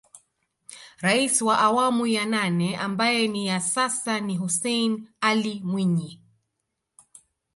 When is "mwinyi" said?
5.63-6.19